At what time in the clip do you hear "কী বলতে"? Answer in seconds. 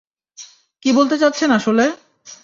0.83-1.15